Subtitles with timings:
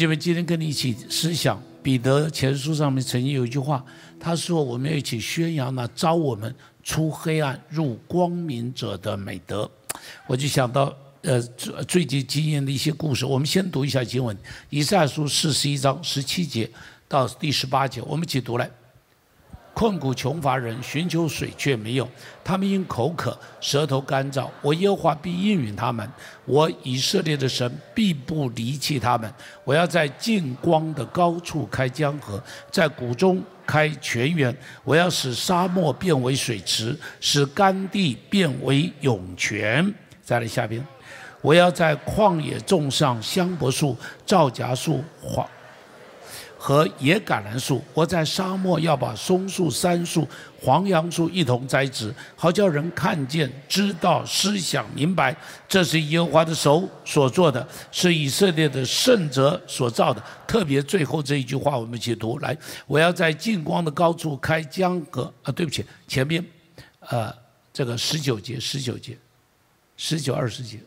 [0.00, 3.84] 姐妹，今天跟你一起思想彼得前书上面曾经有一句话，
[4.18, 9.70] 他说：“我们要一起宣扬那招我们出黑暗入光明者的美德。”
[10.26, 10.90] 我就想到，
[11.20, 13.26] 呃，最最近经验的一些故事。
[13.26, 14.34] 我们先读一下经文，
[14.70, 16.70] 《以赛书》四十一章十七节
[17.06, 18.70] 到第十八节，我们一起读来。
[19.80, 22.06] 困苦穷乏人寻求水却没有，
[22.44, 24.46] 他们因口渴，舌头干燥。
[24.60, 26.06] 我耶和华必应允他们，
[26.44, 29.32] 我以色列的神必不离弃他们。
[29.64, 32.38] 我要在近光的高处开江河，
[32.70, 34.54] 在谷中开泉源。
[34.84, 39.94] 我要使沙漠变为水池，使干地变为涌泉。
[40.22, 40.86] 再来下边，
[41.40, 45.48] 我要在旷野种上香柏树、皂荚树、黄。
[46.62, 50.28] 和野橄榄树，我在沙漠要把松树、杉树、
[50.60, 55.34] 黄杨树一同栽植，好叫人看见、知道、思想、明白，
[55.66, 60.22] 这是耶和华的手所做的，是以色列的圣者所造的。
[60.46, 62.54] 特别最后这一句话，我们一起读来：
[62.86, 65.32] 我要在近光的高处开江河。
[65.42, 66.44] 啊，对不起，前面，
[67.08, 67.34] 呃，
[67.72, 69.16] 这个十九节、十九节、
[69.96, 70.78] 十九二十节，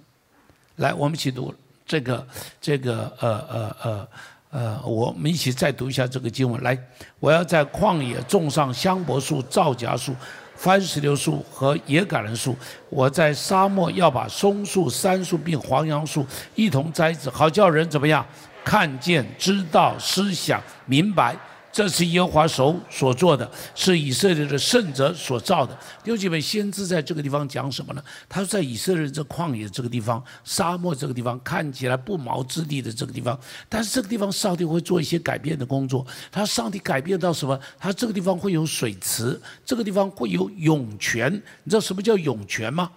[0.76, 1.52] 来，我们一起读
[1.84, 2.28] 这个、
[2.62, 3.92] 这个，呃呃呃。
[3.92, 4.08] 呃，
[4.54, 6.62] 呃我们一起再读一下这个经文。
[6.62, 6.78] 来，
[7.20, 10.16] 我要在旷野种上香柏树、皂荚树、
[10.56, 12.54] 番石榴树和野橄榄树；
[12.90, 16.24] 我在沙漠要把松树、杉树并黄杨树
[16.54, 18.24] 一同栽植，好叫人怎么样
[18.64, 21.36] 看见、知道、思想、明白。
[21.74, 25.76] 这是耶和华手所做的，是以色列的圣者所造的。
[26.04, 28.04] 弟兄姐妹，先知在这个地方讲什么呢？
[28.30, 36.06] 他说，在以色列这旷野这个地方、沙漠这个地方，看起来不毛之地的这个地方，但是这个地方上帝会做一些改变的工作。
[36.32, 37.60] 他上帝改变到什么？
[37.80, 41.34] 他这个地方会有水池，这个地方会有涌泉。
[41.64, 42.92] 你知道什么叫涌泉吗？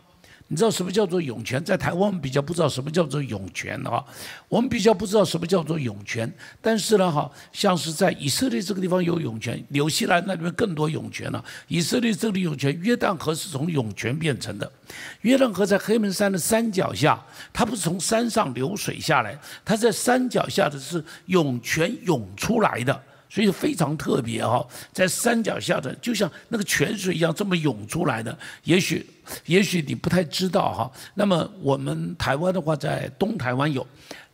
[0.49, 1.63] 你知道什么叫做涌泉？
[1.65, 4.05] 在台湾我们比较不知道什么叫做涌泉啊，
[4.49, 6.33] 我们比较不知道什么叫做涌泉。
[6.61, 11.45] 但是呢，哈，像是在以色列这个地方有涌泉，纽西兰那边更多涌泉了。
[11.67, 14.71] 以色列这里涌泉，约旦河是从涌泉变成的。
[15.23, 17.21] 约旦河在黑门山的山脚下，
[17.53, 23.03] 它不是从山上流水下来，它在山脚下的是涌泉涌出来的。
[23.29, 28.37] 所以非常特别哈，在山脚下的，就像那个泉水一样这么涌出来的。
[28.65, 29.05] 也许，
[29.47, 30.91] 也许你不太知道哈。
[31.15, 33.87] 那么我们台湾的话，在东台湾有。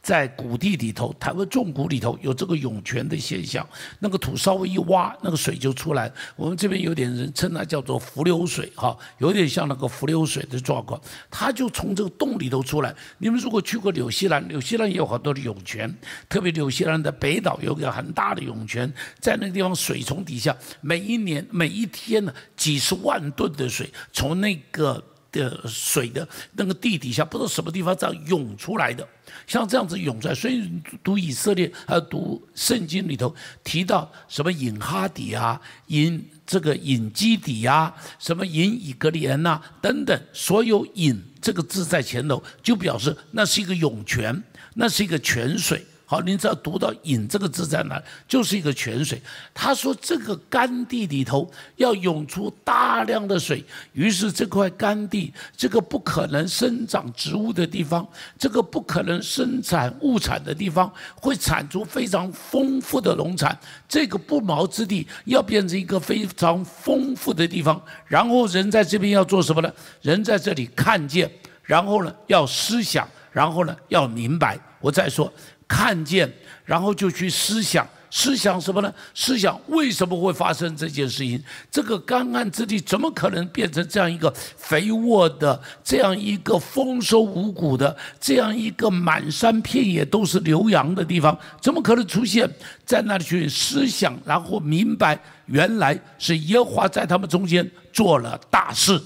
[0.03, 3.67] 在谷地里头，台湾重谷里头有这个涌泉的现象，
[4.01, 6.13] 那个土稍微一挖，那个水就出来。
[6.35, 12.93] 我们这边有点人称它叫做浮流水，哈，有点像那个浮流水的状况，它就从这个洞里头出来。
[13.19, 15.95] 你们如果去过纽西兰，纽西兰也有很多的涌泉，
[16.29, 25.01] 特别纽西兰的北岛有个很大的涌泉，在那个地方水从底下，每一年每一天呢，几十万吨的水从那个
[25.33, 29.07] 的水的那个地底下，不知道什么地方这样涌出来的。
[29.47, 30.71] 像这样子涌出来，所以
[31.03, 33.35] 读以色列还有读圣经里头
[33.65, 44.43] 提到什么引哈底啊，引这个引基底啊，什么引以格里恩呐等等，所有引这个字在前头，就表示那是一个涌泉，
[44.75, 45.85] 那是一个泉水。
[46.13, 49.19] 好，您只要读到“引”这个字在哪，就是一个泉水。
[49.55, 53.65] 他说这个干地里头要涌出大量的水，
[53.95, 58.07] 于是这块干地，这个不可能生长植物的地方，
[58.39, 63.59] 这个不可能生产物产的地方，会产出非常丰富的农产。
[63.89, 69.73] 这个不毛之地要变成一个非常丰富的地方，然后人在这边要做什么呢？
[70.03, 74.59] 人在这里看见，然后呢要思想，然后呢要明白。
[74.79, 75.33] 我再说。
[75.73, 76.31] 看见，
[76.67, 78.93] 然后就去思想，思想什么呢？
[79.15, 81.43] 思想为什么会发生这件事情？
[81.71, 91.37] 这个干旱之地怎么可能变成这样一个肥沃的、这样一个丰收五谷的、这样一个满山遍野都是牛羊的地方？
[91.63, 92.47] 怎么可能出现
[92.85, 99.01] 在那里去思想，然后明白原来是耶和华在他们中间做了大事？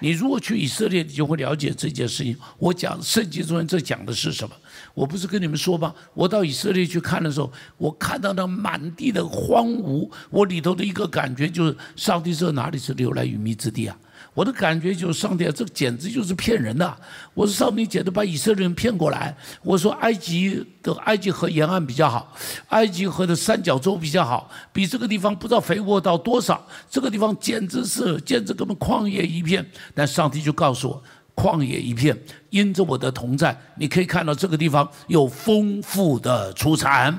[0.00, 2.36] 你如果去以色列，你就会了解这件事情。
[2.58, 4.54] 我讲圣经中间这讲的是什么？
[4.94, 5.92] 我不是跟你们说吗？
[6.14, 13.96] 我到以色列去看的时候，我看到那满地的荒芜，我里头的一个感觉就是：上帝这哪里是流来与密之地啊？
[14.32, 16.96] 我的感觉就是：上帝啊，这简直就是骗人的！
[17.34, 19.36] 我说上帝简直把以色列人骗过来。
[19.62, 22.32] 我说埃及的埃及河沿岸比较好，
[22.68, 26.64] 埃及河的三角洲比较好，比这个地方不知道肥沃到多少。
[26.88, 29.64] 这个地方简直是简直根本旷野一片。
[29.92, 31.02] 但上帝就告诉我。
[31.34, 32.16] 旷野一片，
[32.50, 37.18] 因着我的同在，你可以看到这个地方有丰富的出产。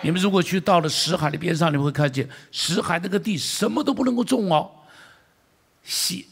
[0.00, 4.68] 你们如果去到了石海的边上，你会看见石海那个地什么都不能够种哦，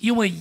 [0.00, 0.32] 因为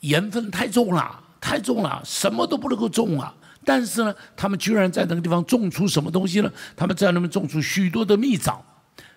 [0.00, 3.34] 盐分太重了，太重了，什么都不能够种啊。
[3.64, 6.52] 但是呢，他们居然在那个地方种出什么东西呢？
[6.76, 8.64] 他们在那边种出许多的蜜枣，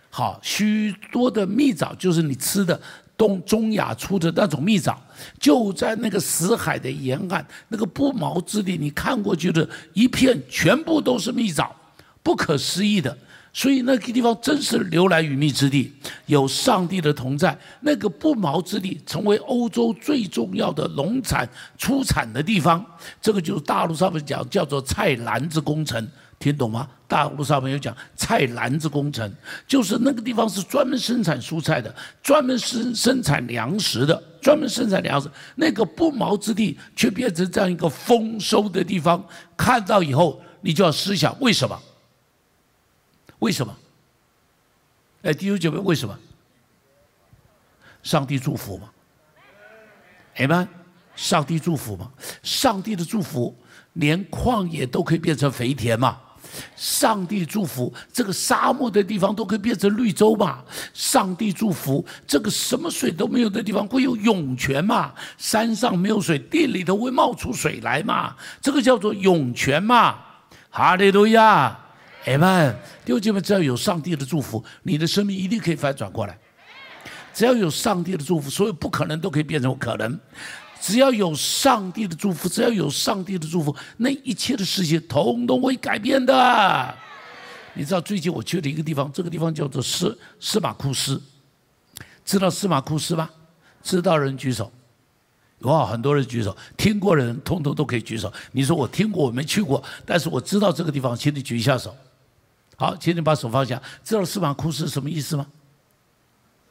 [0.09, 2.81] 好，许多的蜜枣就是你吃的
[3.19, 4.97] 东中亚出的那种蜜枣，
[5.41, 11.75] 就在那个死海的沿岸，那个不毛之地，你看过去的一片全部都是蜜枣，
[12.23, 13.17] 不可思议的。
[13.51, 15.91] 所以那个地方真是流来与蜜之地，
[16.27, 17.57] 有上帝的同在。
[17.81, 22.85] 那个不毛之地成为欧洲最重要的农产出产的地方，
[23.19, 26.07] 这个就是大陆上面讲叫做菜篮子工程，
[26.39, 26.89] 听懂吗？
[27.05, 29.29] 大陆上面有讲菜篮子工程，
[29.67, 31.93] 就是那个地方是专门生产蔬菜的，
[32.23, 35.29] 专门生生产粮食的，专门生产粮食。
[35.55, 39.21] 那个不毛之地却变成这样一个丰收的地方，
[39.57, 41.77] 看到以后你就要思想为什么？
[43.39, 43.75] 为什么？
[45.23, 46.17] 哎，弟兄姐妹，为什么？
[48.01, 48.89] 上帝祝福嘛？
[50.35, 50.65] 哎们，
[51.15, 52.09] 上帝祝福嘛？
[52.43, 53.53] 上帝的祝福，
[53.93, 56.21] 连旷野都可以变成肥田嘛？
[56.75, 60.63] 上帝祝福，这个沙漠的地方都可以变成绿洲嘛？
[60.93, 65.13] 上帝祝福，这个什么水都没有的地方会有涌泉嘛？
[65.37, 68.35] 山上没有水，地里头会冒出水来嘛？
[68.61, 70.17] 这个叫做涌泉嘛？
[70.69, 71.79] 哈利路亚！
[72.25, 72.75] 哎们，
[73.05, 76.37] 弟兄姐妹，只要有上帝的祝福，你的生命一定可以反转过来。
[77.33, 80.19] 只要有上帝的祝福，所有不可能都可以变成可能。
[80.81, 86.95] 只要有上帝的祝福，只要有上帝的祝福，那一切的事情统统会改变的。
[87.73, 91.21] 你知道最近我去了一个地方，这个地方叫做斯司马库斯，
[92.25, 93.29] 知道司马库斯吗？
[93.81, 94.71] 知道人举手。
[95.59, 98.31] 哇，很多人举手，听过的人通通都可以举手。
[98.53, 101.95] 你说我听过，我没去过，但是我知道这个地方，请你举一下手。
[102.77, 103.81] 好，请你把手放下。
[104.03, 105.45] 知道司马库斯什么意思吗？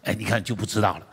[0.05, 1.07] 哎，你看就不知道了。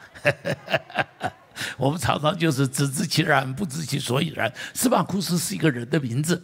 [1.78, 4.52] 我们常常就是只知其然，不知其所以然。
[4.74, 6.44] 斯巴库斯是一个人的名字。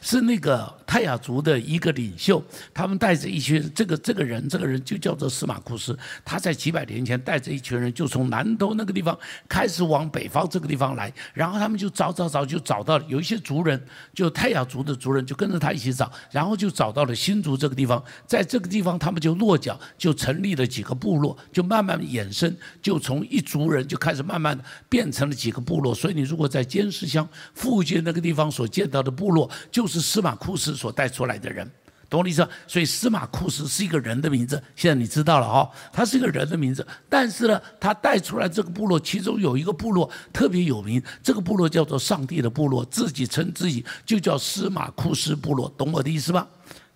[0.00, 2.42] 是那个泰雅族的一个领袖，
[2.74, 5.96] 他们带着一群这个这个人，这个人就叫做司马库斯。
[6.24, 9.16] 他在几百年前带着一群人，就从南头那个地方
[9.48, 13.80] 开始往北方这个地方来，然后他们就找找找，就找到了有一些族人，
[14.12, 24.58] 就泰雅族的族人就跟着他一起找，然后就找到了新竹这个地方，在这个地方他们就落脚，就成立了几个部落，就慢慢衍生，就从一族人就开始慢慢
[24.88, 25.94] 变成了几个部落。
[25.94, 31.68] 所以你如果在尖石乡附近那个地方所见到的部落，就是司马库斯所带出来的人，
[32.08, 32.46] 懂我意思？
[32.66, 36.86] 所以司马库斯是一个人的名字，现在你知道了哈，他是一个人的名字。
[37.08, 46.46] 但是呢，他带出来这个部落，其中有一个部落特别有名，这个部落叫做上帝的部落，自己称自己就叫司马库斯部落，懂我的意思吧？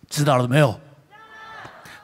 [0.09, 0.79] 知道了没有？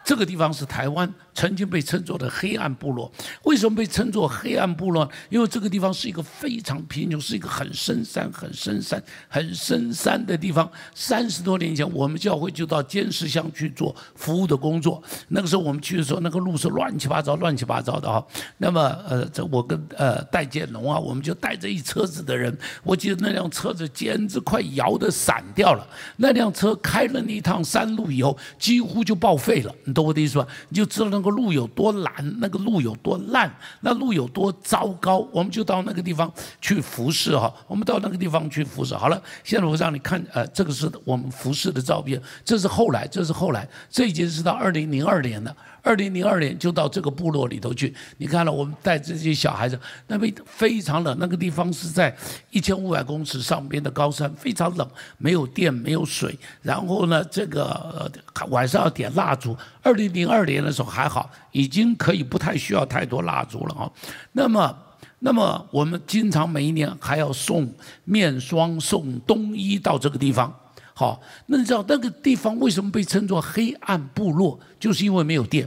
[0.03, 1.12] 这个地方是台湾。
[1.40, 3.10] 曾经被称作的黑暗部落，
[3.44, 5.10] 为什么被称作黑暗部落？
[5.31, 10.70] 因为这个地方是一个非常贫穷，是一个很深山、很深山、很深山的地方。
[10.94, 15.02] 三十多年前，我们教会就到尖石乡去做服务的工作。
[15.28, 18.22] 那个时候我们去的时候，那个路是乱七八糟、乱七八糟的哈。
[18.58, 22.54] 那么，呃，这我跟呃戴建龙啊，我们就带着一车子的人。
[22.84, 25.88] 我记得那辆车子简直快摇得散掉了。
[26.19, 29.75] 那辆车开了那一趟山路以后，几乎就报废了。
[29.84, 30.46] 你懂我的意思吧？
[30.69, 33.50] 你就知道那个路有多难，那个路有多烂，
[33.81, 37.52] 那路有多糟糕，我们就到那个地方去服侍哈。
[37.66, 38.95] 我们到那个地方去服侍。
[38.95, 45.57] 好了，现在我让你看，呃，这个是我们服侍的照片，这是后来，这是后来，这已经是到二零零二年了。
[45.82, 52.14] 二零零二年就到这个部落里头去，你看了，我们带这些小孩子，那边非常冷，那个地方是在
[52.50, 58.10] 一千五百公尺上边的高山，非常冷，没有电，没有水，然后呢，这个
[58.49, 59.56] 晚上要点蜡烛。
[59.82, 63.90] 二零零二年的时候还好，已经可以不太需要太多蜡烛了啊。
[64.32, 64.78] 那么，
[65.20, 67.72] 那么我们经常每一年还要送
[68.04, 70.54] 面霜、送冬衣到这个地方。
[71.00, 74.61] 好，那你知道那个地方为什么被称作黑暗部落？
[74.78, 75.66] 就是因为没有电，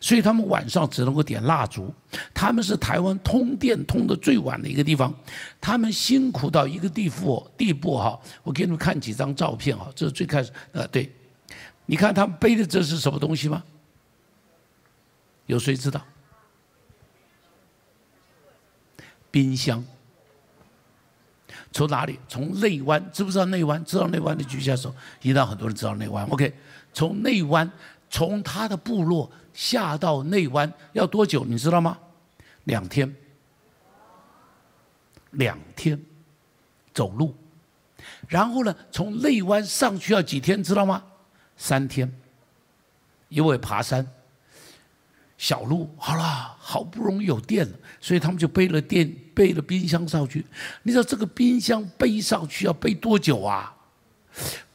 [0.00, 1.94] 所以他们晚上只能够点蜡烛。
[2.34, 5.14] 他们是台湾通电通的最晚的一个地方，
[5.60, 8.18] 他们辛苦到一个地步地步哈。
[8.42, 11.08] 我给你们看几张照片哈，这是最开始呃，对，
[11.86, 13.62] 你看他们背的这是什么东西吗？
[15.46, 16.04] 有谁知道？
[19.30, 19.84] 冰箱。
[21.72, 22.18] 从哪里？
[22.28, 23.82] 从内湾，知不知道内湾？
[23.84, 26.24] 知道内湾的举下手，一旦很多人知道内湾。
[26.28, 26.52] OK，
[26.92, 27.70] 从内湾，
[28.10, 31.44] 从他的部落下到内湾要多久？
[31.44, 31.98] 你知道吗？
[32.64, 33.12] 两天，
[35.30, 35.98] 两天
[36.92, 37.34] 走路。
[38.28, 40.62] 然后呢，从内湾上去要几天？
[40.62, 41.02] 知道吗？
[41.56, 42.12] 三天，
[43.28, 44.06] 因为爬山。
[45.42, 50.46] 小路好了，好不容易有电了，所以他们就背了电，背了冰箱上去。
[50.84, 53.74] 你知道这个冰箱背上去要背多久啊？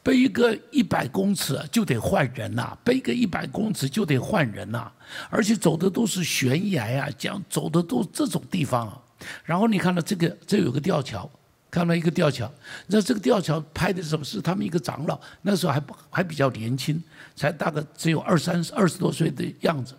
[0.02, 4.92] 背个一百公尺就得换人呐，背个一百公尺就得换人呐，
[5.30, 9.00] 而且走的都是悬崖啊，讲走的都这种地方啊。
[9.44, 11.30] 然后你看到这个，这有个吊桥，
[11.70, 12.52] 看到一个吊桥，
[12.88, 14.22] 那这个吊桥拍的什么？
[14.22, 17.02] 是他们一个长老，那时候还还比较年轻，
[17.34, 19.94] 才大概只有二三十、二十多岁的样子。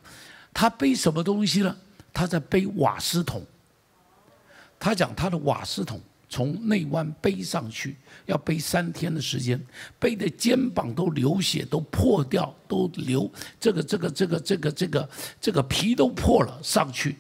[0.60, 1.74] 他背什么东西呢？
[2.12, 3.42] 他在背瓦斯桶。
[4.78, 9.58] 他讲他的瓦斯桶从内湾背上去，要背三天的时间，
[9.98, 17.16] 背的肩膀都流血，都破掉，都流这个这个这个这个这个这个皮都破了上去。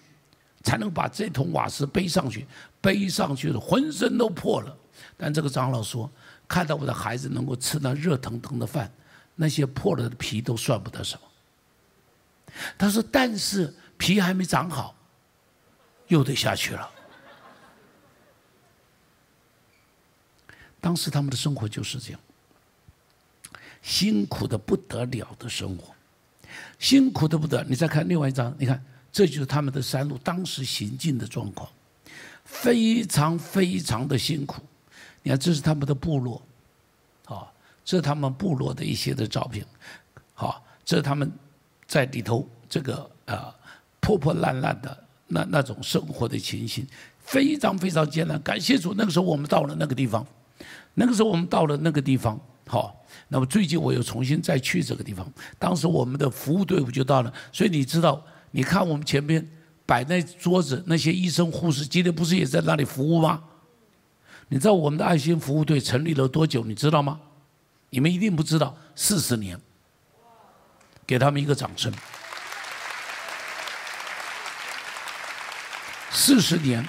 [0.61, 2.45] 才能把这桶瓦斯背上去，
[2.81, 4.75] 背上去了，浑身都破了。
[5.15, 6.11] 但这个长老说，
[6.45, 8.91] 看到我的孩子能够吃那热腾腾的饭，
[9.35, 11.21] 那些破了的皮都算不得什么。
[12.77, 14.95] 他说：“但是皮还没长好，
[16.07, 16.89] 又得下去了。”
[20.81, 22.19] 当时他们的生活就是这样，
[23.81, 25.93] 辛苦的不得了的生活，
[26.77, 27.63] 辛苦的不得。
[27.65, 28.83] 你再看另外一张，你看。
[29.11, 31.67] 这就是他们的山路当时行进的状况，
[32.45, 34.61] 非常非常的辛苦。
[35.23, 36.39] 你看，这是他们的部落，
[37.25, 37.51] 啊，
[37.83, 39.65] 这是他们部落的一些的照片，
[40.35, 41.29] 好，这是他们
[41.89, 43.53] 在里头这个啊
[43.99, 44.95] 破破烂烂的
[45.27, 46.85] 那那种生活的情形，
[47.19, 48.39] 非常非常艰难。
[48.43, 50.25] 感谢主，那个时候我们到了那个地方，
[50.93, 52.95] 那个时候我们到了那个地方，好。
[53.27, 55.27] 那么最近我又重新再去这个地方，
[55.57, 58.23] 当时我们的服务队伍就到了，所以你知道。
[58.51, 59.47] 你看我们前边
[59.85, 63.43] 摆那桌子，那些医生护士今天不是也在那里服务吗？
[64.47, 66.63] 你知道我们的爱心服务队成立了多久？
[66.65, 67.19] 你知道吗？
[67.91, 69.59] 你们一定不知道，四十年。
[71.09, 71.91] 给他们一个掌声。
[76.11, 76.85] 四十年，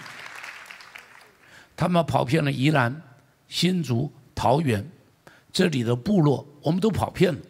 [1.74, 3.00] 他们跑遍了宜兰、
[3.48, 4.86] 新竹、桃园
[5.50, 7.40] 这里的部落，我们都跑遍了。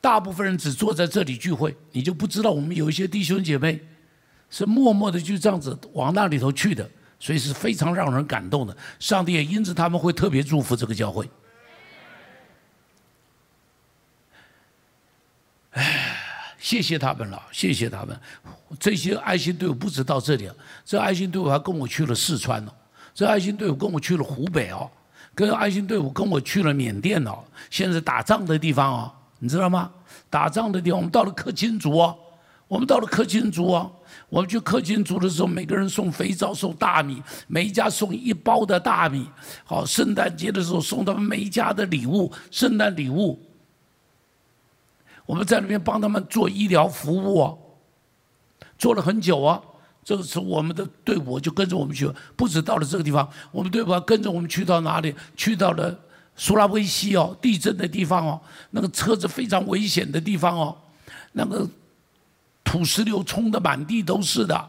[0.00, 3.80] 大部分人只坐在这里聚会，你就不知道我们有一些弟兄姐妹
[4.50, 8.76] 是默默的就这样子往那里头去的，所以是非常让人感动的。
[8.98, 11.30] 上帝也因此他们会特别祝福这个教会。
[15.72, 18.16] 哎，谢谢他们了，谢谢他们。
[18.78, 20.48] 这些爱心队伍不止到这里，
[20.84, 22.72] 这爱心队伍还跟我去了四川呢，
[23.12, 24.88] 这爱心队伍跟我去了湖北哦，
[25.34, 29.12] 跟爱心队伍跟我去了缅甸哦，现在打仗的地方哦。
[29.40, 29.90] 你知道吗？
[30.28, 32.16] 打仗的地方，我们到了克钦族哦，
[32.68, 33.90] 我们到了克钦族哦。
[34.28, 39.28] 我们去克钦族的时候，每个人送肥皂、送大米，每一家送一包的大米。
[39.64, 43.44] 好，圣诞节的时候送他们每一家的礼物，圣诞礼物。
[45.30, 47.54] 我们在那边帮他们做医疗服务啊，
[48.76, 49.62] 做了很久啊。
[50.02, 55.14] 这个时候，我们的队伍就跟着我们去，不止到了这个地方，我们队伍跟着我们去到哪里？
[55.36, 55.96] 去到了。
[56.34, 60.76] 苏拉威西哦，地震的地方哦，那个车子非常危险的地方哦，
[61.32, 61.68] 那个
[62.64, 64.68] 土石流冲的满地都是的。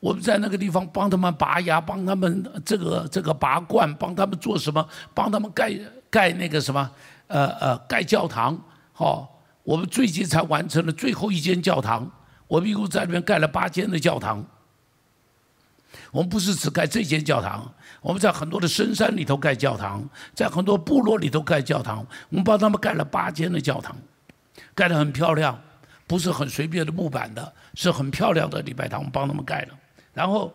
[0.00, 4.86] 我们在那个地方帮他们拔牙，帮他们这个这个拔罐，帮他们做什么？
[5.14, 5.72] 帮他们盖
[6.10, 6.90] 盖那个什么？
[7.28, 8.58] 呃呃，盖教堂。
[8.92, 9.37] 好，
[9.68, 12.10] 我们最近才完成了最后一间教堂。
[12.46, 14.42] 我们一共在那边盖了八间的教堂。
[16.10, 17.70] 我们不是只盖这间教堂，
[18.00, 20.02] 我们在很多的深山里头盖教堂，
[20.34, 21.98] 在很多部落里头盖教堂。
[22.30, 23.94] 我们帮他们盖了八间的教堂，
[24.74, 25.60] 盖得很漂亮，
[26.06, 29.74] 不是很随便的木板的，是很漂亮的礼拜堂，帮他们盖了。
[30.14, 30.50] 然后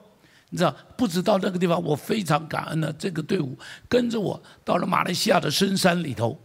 [0.50, 3.56] 你知道，不止到那个地方，我非常感恩的这个队伍
[3.88, 6.40] 跟着我到了马来西亚的深山里头，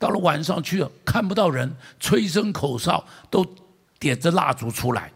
[0.00, 3.46] 到了晚上去了看不到人，吹声口哨都
[4.00, 5.12] 点着蜡烛出来。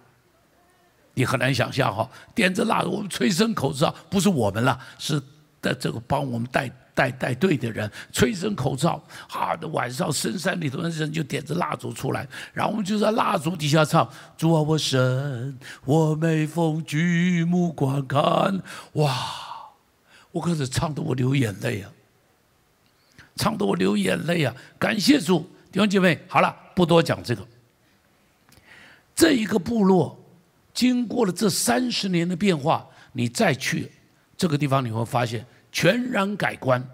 [1.15, 5.21] 你很难想象哈，点着蜡烛，我们吹声口哨，不是我们了，是
[5.63, 18.61] 在这个帮我们带带带队的人吹声口哨，好的晚上深山里头的人就点着蜡烛出来，然后我们就在蜡烛底下唱：主啊，我神，我每逢举目观看，
[18.95, 19.17] 哇，
[20.33, 21.91] 我可是唱得我流眼泪啊，
[23.37, 24.55] 唱得我流眼泪啊！
[24.79, 25.41] 感谢主，
[25.73, 27.47] 弟兄姐妹，好了，不多讲这个，
[29.15, 30.21] 这一个部落。
[30.73, 33.89] 经过了这三十年的变化，你再去
[34.37, 36.85] 这个地方，你会发现全然改观。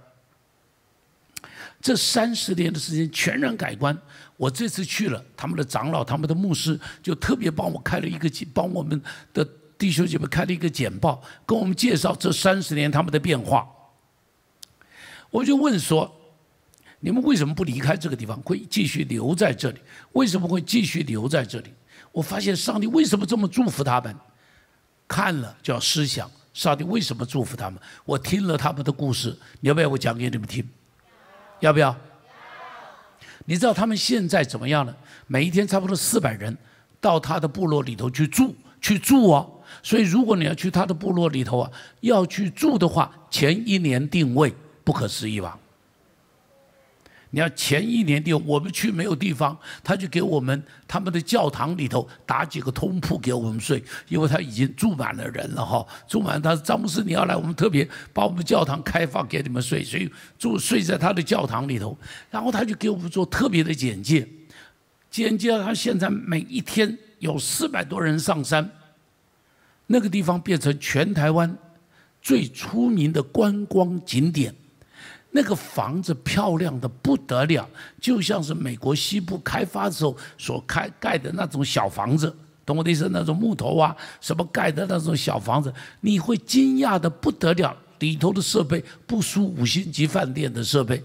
[1.81, 3.99] 这三十年的时间全然改观。
[4.37, 9.43] 我这次去了，他们的长老、他们的牧师就特别帮我开了一个，帮我们的
[9.79, 13.67] 弟兄姐妹开了一个简报，跟我们介绍这三十年他们的变化。
[15.31, 16.20] 我就问说：
[17.01, 19.81] 你们为什么不离开这个地方，会继续留在这里？
[20.13, 21.73] 为什么会继续留在这里？
[22.13, 24.15] 我发现上帝为什么这么祝福他们？
[25.09, 27.81] 看了就要思想，上帝为什么祝福他们？
[28.05, 30.65] 我听了他们的故事，你要不要我讲给你们听？
[31.61, 31.97] 要不要？
[33.47, 34.95] 你知道他们现在怎么样了？
[35.27, 36.57] 每一天差不多四百人
[37.01, 39.51] 到他的部落里头去住，去住哦。
[39.83, 44.55] 所以如果你要去他的部落里头啊，要去住的话，前一年定位，
[44.85, 45.59] 不可思议吧？
[47.33, 61.97] 你要前一年的，我们去没有地方，他就给我们他们的教堂里头打几个通铺给我们睡，因为他已经住满了人了哈，住满他詹姆斯你要来，我们特别把我们教堂开放给你们睡，所以住睡在他的教堂里头，
[62.33, 64.27] 然后他就给我们做特别的简介，
[65.09, 68.69] 简介他现在每一天有四百多人上山，
[69.87, 71.57] 那个地方变成全台湾
[72.21, 74.53] 最出名的观光景点。
[75.31, 77.69] 那个房子漂亮的不得了，
[78.01, 82.35] 就像是美国西部开发时候所开盖的那种小房子，
[82.67, 83.09] 懂我的意思？
[83.13, 91.03] 那种木头啊，什么盖的那种小房子，你会惊讶的不得了，里头的设备不输五星级饭店的设备。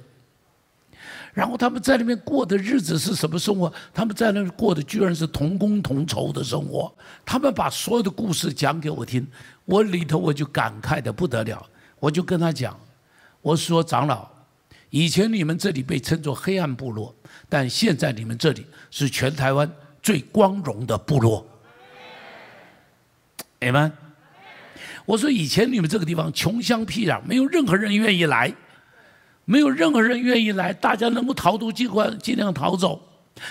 [1.32, 3.72] 然后他们在那边过的日子是什么生活？
[3.94, 6.92] 他们在那过的居然是同工同酬的生活。
[7.26, 9.28] 他们把所有的故事讲给我听，
[9.66, 11.62] 我里头我就感慨的不得了，
[12.00, 12.76] 我就跟他讲。
[13.46, 14.28] 我说长老，
[14.90, 17.14] 以前你们这里被称作黑暗部落，
[17.48, 19.72] 但现在你们这里是全台湾
[20.02, 21.48] 最光荣的部落。
[23.62, 23.92] 你们，
[25.06, 28.52] 我说以前你们这个地方穷乡僻壤，没有任何人愿意来，
[29.46, 33.00] 没有任何人愿意来，大家能够逃都尽快尽量逃走。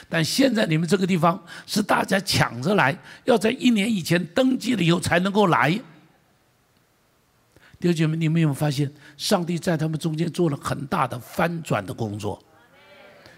[0.08, 5.80] 但现在你们这个地方是大家抢着来，要在一年以前登记了以后才能够来。
[7.80, 12.42] 弟兄姐妹，你们有没有发现，上帝在他们中间做了很大的翻转的工作？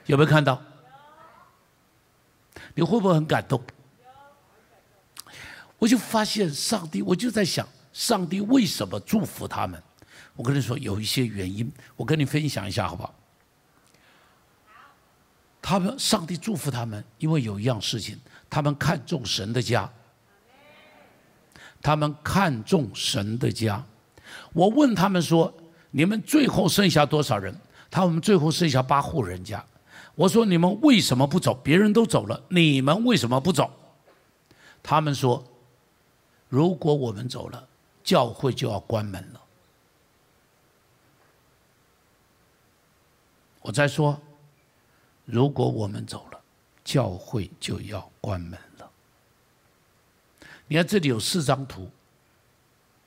[0.06, 0.62] 有没有看到？
[2.74, 3.60] 你会不会很感动？
[5.78, 9.82] 我就发现上帝，我就在想，上帝为什么祝福他们？
[10.34, 13.14] 我跟你说，有一些原因，我跟你分享一下，好不好？
[15.60, 18.18] 他们，上帝祝福他们，因为有一样事情，
[18.48, 19.90] 他们看重神的家，
[21.82, 23.84] 他们看重神的家。
[24.56, 25.52] 我问他们说
[25.92, 27.54] ：“你们最后剩下多少人？”
[27.90, 29.62] 他们最后剩下八户人家。
[30.14, 31.52] 我说：“你们为什么不走？
[31.62, 33.70] 别人都走了，你们为什么不走？”
[34.82, 35.44] 他们说
[36.48, 37.68] ：“如果我们走了，
[38.02, 39.40] 教会就要关门了。”
[43.60, 44.18] 我再说
[45.26, 46.40] ：“如果我们走了，
[46.82, 48.90] 教会就要关门了。”
[50.66, 51.90] 你看这里有四张图，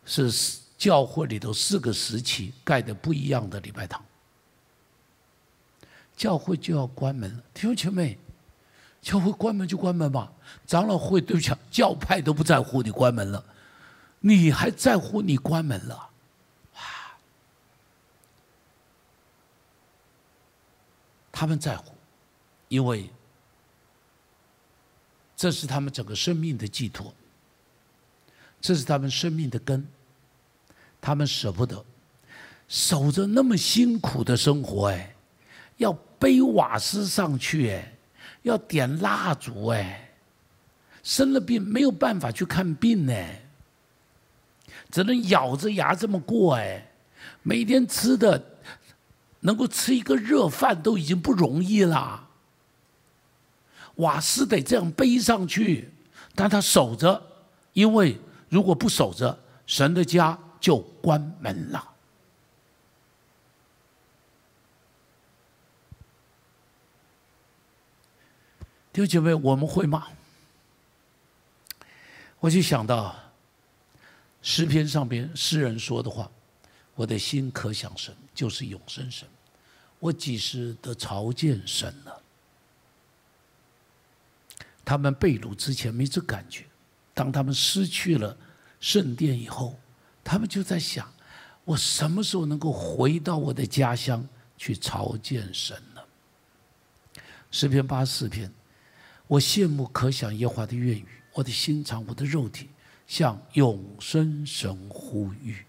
[0.06, 0.32] 是。
[0.80, 4.02] 教会里头四个时期盖的不一样的礼拜堂，
[6.16, 7.44] 教会就要关门了。
[7.54, 8.18] 弟兄姐妹，
[9.02, 10.32] 教会关门就关门吧。
[10.66, 13.44] 长老会对不起，教派都不在乎你关门了，
[14.22, 16.10] 你还在乎你关门了？
[16.76, 16.82] 哇！
[21.30, 21.94] 他们在乎，
[22.70, 23.10] 因为
[25.36, 27.14] 这是他们整个生命的寄托，
[28.62, 29.86] 这是他们生命的根。
[31.02, 31.84] 他们舍不得
[32.68, 35.16] 守着那么辛苦的生活，哎，
[35.78, 37.94] 要背瓦斯上去，哎，
[38.44, 40.12] 要点蜡烛，哎，
[41.02, 43.14] 生了病没有办法去看病，呢，
[44.92, 46.92] 只能咬着牙这么过，哎，
[47.42, 48.44] 每天吃的
[49.40, 52.28] 能够吃一个热饭都已经不容易了，
[53.96, 55.92] 瓦斯得这样背上去，
[56.36, 57.20] 但他守着，
[57.74, 60.38] 因为如果不守着，神的家。
[60.60, 61.96] 就关门了。
[68.92, 70.08] 弟兄姐妹，我们会骂。
[72.40, 73.16] 我就想到
[74.42, 76.30] 诗篇上边诗人说的话
[76.96, 79.28] ：“我的心可想神，就是永生神。
[80.00, 82.22] 我几时得朝见神了？”
[84.84, 86.66] 他们被掳之前没这感觉，
[87.14, 88.36] 当他们失去了
[88.82, 89.80] 圣殿以后。
[90.24, 91.12] 他们就在想，
[91.66, 94.28] 我什么时候能够回到我的家乡
[94.58, 96.02] 去朝见神呢？
[97.52, 98.52] 诗篇八十四篇，
[99.26, 102.70] 我羡慕可想耶华的愿语，我的心肠，我的肉体
[103.08, 105.66] 向永生神呼吁。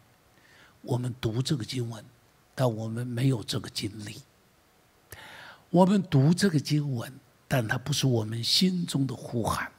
[0.83, 2.05] 我们读这个经文，
[2.55, 4.21] 但我们没有这个经历。
[5.71, 7.13] 我们读这个经文，
[7.47, 9.71] 但它不是我们心中的呼喊。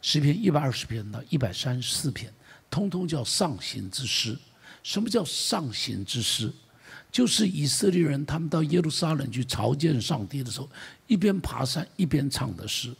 [0.00, 2.32] 诗篇一百二十篇到一百三十四篇。
[2.70, 4.36] 通通叫上行之诗。
[4.82, 6.52] 什么叫上行之诗？
[7.10, 10.68] 就是以色列人他们到耶路撒冷去朝见上帝的时候，
[11.06, 12.94] 一边爬山一边唱的诗。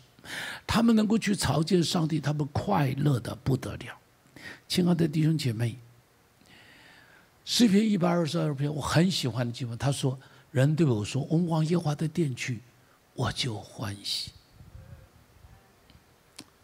[0.66, 3.98] 他们能够去朝见上帝，他们快乐的不得了。
[4.66, 5.78] 亲爱的弟兄姐妹，
[7.44, 9.78] 诗篇一百二十二篇，我很喜欢的经文。
[9.78, 10.18] 他说
[10.50, 12.60] ：“人对我说，我们往耶和华的殿去，
[13.14, 14.32] 我就欢喜。”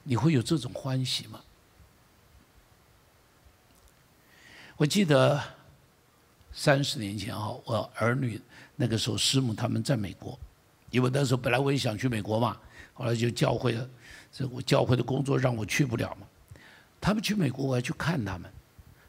[0.02, 1.40] 你会有这种欢喜吗？
[4.82, 5.40] 我记得
[6.50, 8.40] 三十年前哈，我儿女
[8.74, 10.36] 那个时候师母他们在美国，
[10.90, 12.56] 因为那时候本来我也想去美国嘛，
[12.92, 13.88] 后来就教会了，
[14.32, 16.26] 这我教会的工作让我去不了嘛。
[17.00, 18.50] 他们去美国，我要去看他们。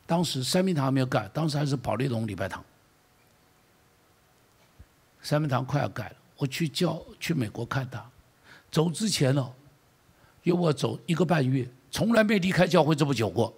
[0.05, 2.63] 当时三明堂还没有盖，当时还是保利龙礼拜堂。
[5.23, 8.07] 三明堂快要盖了，我去教去美国看他。
[8.69, 9.51] 走之前哦，
[10.43, 13.51] 要我走一个半月，从来没离开教会这么久过，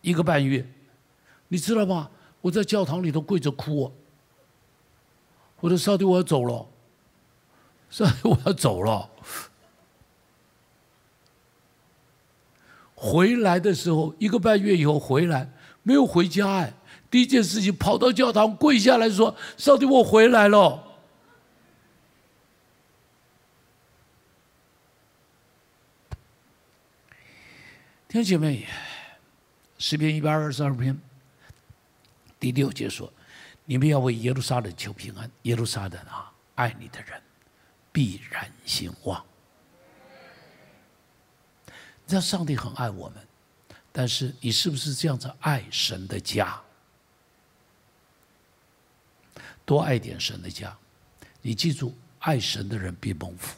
[0.00, 0.66] 一个半月，
[1.52, 2.08] 你知道吗？
[2.40, 3.92] 我在教堂里头跪着哭。
[5.60, 6.66] 我说：“上帝，我要走了，
[7.90, 9.10] 上帝，我要走了。”
[12.96, 15.52] 回来的时候，一个半月以后回来。
[15.82, 16.72] 没有回家哎，
[17.10, 20.82] 第一件事情跑到教堂跪下来说：“上帝，我回来了。”
[28.08, 28.66] 听姐妹，
[29.76, 30.98] 十篇一百二十二篇
[32.42, 33.08] 第六节说
[33.64, 37.22] ：“你们要为耶路撒冷求平安，耶路撒冷啊，爱你的人
[37.92, 39.24] 必然兴旺。”
[42.04, 43.24] 你知道上帝很爱我们。
[43.92, 46.60] 但是你是不是这样子爱神的家？
[49.64, 50.76] 多爱点神的家。
[51.42, 53.56] 你记住，爱神的人必蒙福。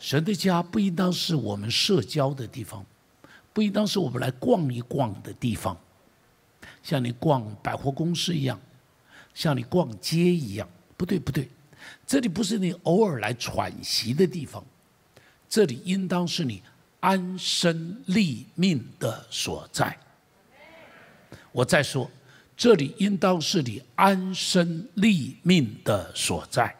[0.00, 2.84] 神的家不应当是我们社交的地方，
[3.52, 5.78] 不应当是我们来逛一逛的地方，
[6.82, 8.60] 像你逛百货公司一样，
[9.34, 10.68] 像你逛街一样。
[10.96, 11.48] 不对，不对，
[12.06, 14.64] 这里不是你偶尔来喘息的地方，
[15.48, 16.62] 这里应当是你。
[17.04, 19.94] 安身立命的所在。
[21.52, 22.10] 我再说，
[22.56, 26.74] 这里应当是你安身立命的所在。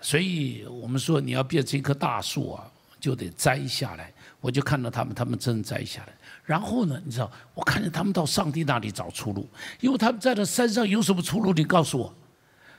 [0.00, 4.10] 所以我们说，你要变成一棵大树啊，就得摘下来。
[4.40, 6.12] 我就看到他们，他们真摘下来。
[6.44, 9.48] 然后呢，你知道，我看见他们到上帝那里找出路，
[9.80, 11.52] 因为他们在那山上有什么出路？
[11.52, 12.14] 你告诉我，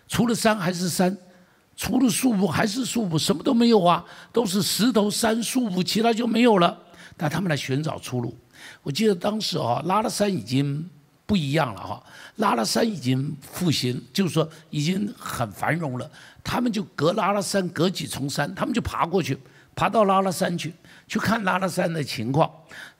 [0.08, 1.16] 除了山还是山？
[1.76, 6.78] 除了树木还是树木，什么都没有啊，都是石头山树木，其他就没有了。
[7.18, 8.38] 但他们来寻找出路。
[8.82, 10.88] 我记得当时啊，拉拉山已经
[11.26, 12.04] 不一样了哈，
[12.36, 16.12] 拉拉山已经复兴，就是说已经很繁荣了。
[16.44, 19.38] 他们就隔拉拉山隔几重山，他们就爬过去，
[19.76, 20.74] 爬到拉拉山去，
[21.08, 22.50] 去看拉拉山的情况。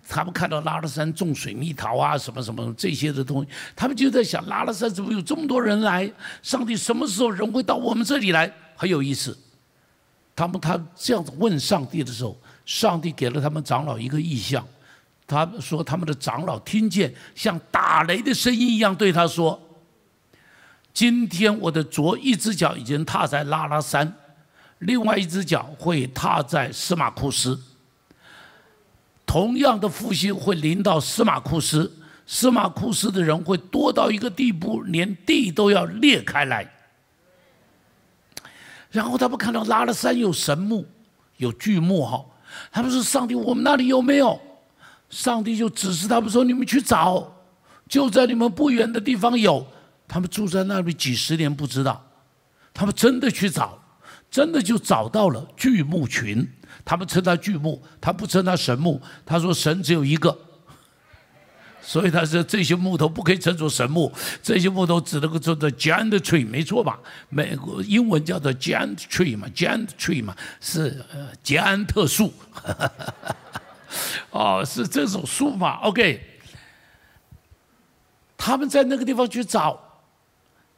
[0.08, 6.12] 他们看到拉拉山种水蜜桃啊，什么什么这些的东西，他们就在想：拉拉山怎么有这么多人来？
[6.42, 8.52] 上帝什么时候人会到我们这里来？
[8.76, 9.38] 很有意思，
[10.36, 14.68] 他们他这样子问上帝的时候，上帝给了他们长老一个意象，
[15.26, 19.58] 他说他们的长老听见像打雷的声音一样对他说
[20.94, 24.14] ：“今天我的左一只脚已经踏在拉拉山，
[24.86, 27.60] 另外一只脚会踏在司马库斯。
[29.26, 31.92] 同样的复兴会临到司马库斯，
[32.28, 36.72] 司马库斯的人会多到一个地步，连地都要裂开来。”
[38.92, 40.86] 然后他们看到拉了山有神木，
[41.38, 42.24] 有巨木哈，
[42.72, 44.40] 他们说：“上帝，我们那里有没有？”
[45.10, 47.36] 上帝就指示他们说：“你们去找，
[47.90, 49.66] 就在你们不远的地方有。”
[50.08, 52.06] 他们住在那里几十年不知道，
[52.72, 53.83] 他们真的去找，
[54.34, 56.44] 真的就找到了巨木群。
[56.84, 59.00] 他们称它巨木，他不称它神木。
[59.24, 60.36] 他说：“神只有一个。”
[61.84, 67.00] 所以他说这些木头不可以称作神木，这些木头只能够做的 giant tree，没错吧？
[67.30, 72.34] 美国英文叫做 giant tree 嘛，giant tree 嘛，是呃捷安特树，
[74.32, 76.20] 哦，是这种树嘛？OK，
[78.36, 79.80] 他们在那个地方去找，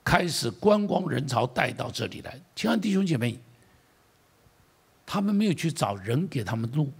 [0.04, 2.38] 开始观光人潮带到这里来。
[2.54, 3.40] 亲爱的弟兄姐妹，
[5.06, 6.92] 他们没有去找人给他们路，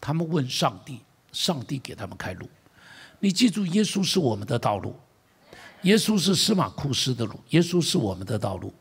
[0.00, 1.00] 他们问上帝，
[1.32, 2.48] 上帝给他们开路。
[3.20, 4.94] 你记住，耶稣是我们的道路，
[5.82, 8.72] 耶稣是司马库斯的路，耶稣是我们的道路，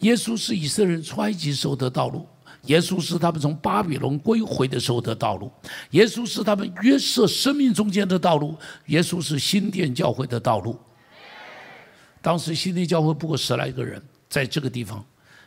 [0.00, 2.26] 耶稣是以色列人出埃及时候的道路，
[2.64, 5.50] 耶稣是他们从巴比伦归回的时候的道路，
[5.92, 10.78] 耶稣是他们约瑟生命中间的道路，耶稣是新殿教会的道路。
[12.20, 15.02] 当时新殿教会不过十来个人，在这个地方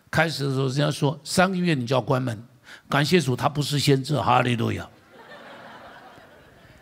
[0.09, 2.41] 开始的时候，人家说三个月你就要关门，
[2.89, 4.87] 感谢主，他不是先知，哈利路亚。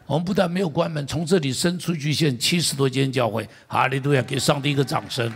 [0.06, 4.21] 我们不但没有关门，从这里伸出去现七十多间教会，哈利路亚！
[4.23, 5.32] 给上帝一个掌声。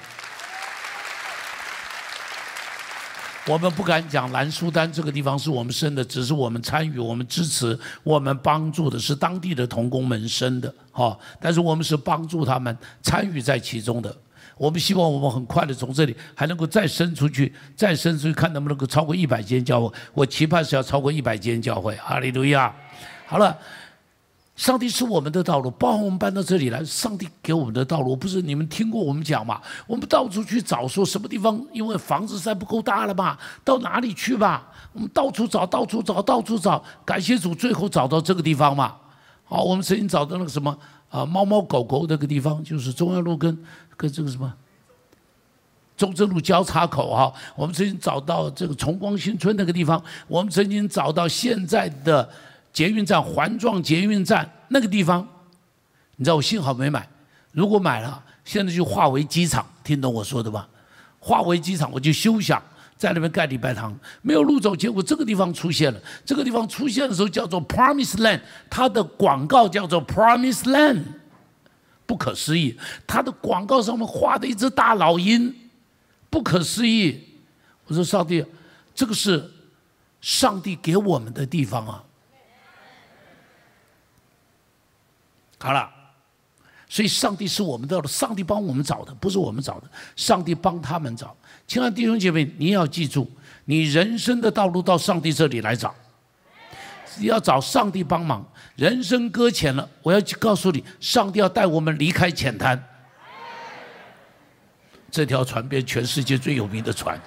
[3.45, 11.15] 我们不敢讲南苏丹这个地方是我们生的，只是我们参与、我们支持、我们帮助的是当地的童工们生的，哈。
[11.39, 14.15] 但是我们是帮助他们参与在其中的。
[14.57, 19.93] 我们希望我们很快的从这里还能够再伸出去，再伸出去，看能不能够超过一百间教会。
[20.13, 21.95] 我期盼是要超过一百间教会。
[21.97, 22.73] 哈利路亚！
[23.25, 23.57] 好了。
[24.55, 29.59] 上帝是我们的道路，包括我们搬到这里来，上帝给我们的道路，不是你们听过我们讲嘛？
[29.87, 33.35] 我们到处去找，说什么地方因为房子实在不够大了吧？
[33.63, 34.69] 到哪里去吧？
[34.93, 38.95] 我们到处找，到处找，到处找，感谢主，最后找到这个地方嘛。
[39.43, 40.77] 好，我们曾经找到那个什么
[41.09, 43.57] 啊，猫猫狗狗那个地方，就是中央路跟
[43.97, 44.53] 跟这个什么
[45.95, 47.33] 中正路交叉口哈。
[47.55, 52.29] 我们曾经找到这个崇光新村那个地方，我们曾经找到现在的。
[52.73, 55.23] 捷运站环状捷运站那个地方，
[56.15, 57.07] 你知道我幸好没买，
[57.51, 60.67] 如果买了，现在就化为机场，听懂我说的吧？
[61.19, 62.59] 化为机场，我就休想
[62.97, 65.99] 在那边盖礼拜堂，没有路走，结果这个地方出现了。
[66.25, 71.03] 这个地方出现的时候叫做 Promise Land，它的广告叫做 Promise Land，
[72.05, 75.53] 不可思议，他的广告上面画的一只大老鹰，
[76.29, 77.39] 不可思议。
[77.85, 78.45] 我说上帝，
[78.93, 79.49] 这个是
[80.21, 82.03] 上帝给我们的地方啊。
[85.59, 85.89] 好了，
[86.89, 91.35] 所以上帝是我们的，上帝帮我们找的，不是我们找的，上帝帮他们找。
[91.65, 93.31] 亲爱的弟兄姐妹，你要记住，
[93.63, 95.95] 你人生的道路到上帝这里来找，
[97.19, 98.45] 要找上帝帮忙。
[98.75, 102.81] 人生搁浅了，我要去告诉你，上帝要带我们离开浅滩。
[105.11, 107.19] 这条船变全世界最有名的船。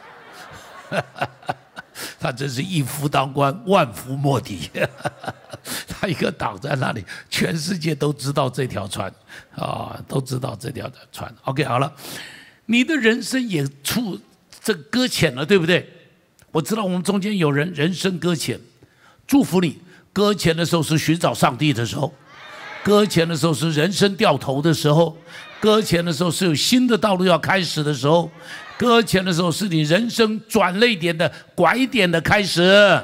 [2.19, 4.69] 他真是一夫当关，万夫莫敌。
[5.89, 9.13] 他一个挡在那里，全世界都知道这条船，
[9.55, 11.33] 啊，都知道这条船。
[11.45, 11.91] OK，好了，
[12.67, 14.21] 你的人生也处
[14.63, 15.89] 这搁浅了，对不对？
[16.53, 18.59] 我知道我们中间有人人生搁浅，
[19.27, 19.79] 祝福你。
[20.13, 22.15] 搁浅的时候是寻找上帝的时候，
[22.83, 25.17] 搁浅的时候是人生掉头的时候，
[25.61, 28.31] 搁浅的时候是有新的道路要开始的时候。
[28.79, 33.03] 搁浅的时候是你人生转泪点的拐点的开始，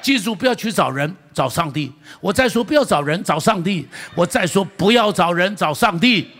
[0.00, 1.92] 记住不要去找人，找上帝。
[2.20, 3.88] 我再说不要找人，找上帝。
[4.14, 6.30] 我再说不要找人，找上帝。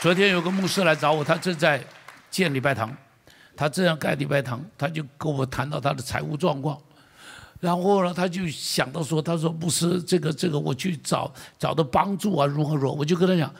[0.00, 1.82] 昨天有个牧师来找我，他正在
[2.30, 2.94] 建礼拜堂，
[3.62, 6.76] 他这样盖礼拜堂，他就跟我谈到他的财务状况，
[7.60, 13.54] 然后呢，他就想到说，他说牧师，这个这个我去找找的帮助啊，如何如何，我就跟他讲。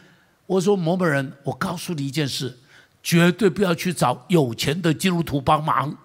[0.46, 2.58] 我说某某人，我告诉你一件事，
[3.00, 5.96] 绝对不要去找有钱的基督徒帮忙。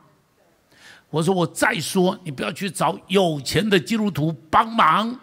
[1.10, 5.20] 我说我再说，你不要去找有钱的基督徒帮忙。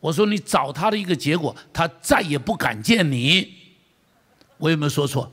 [0.00, 3.48] 我说你找他的一个结果，他再也不敢见你。
[4.58, 5.30] 我有没有说错？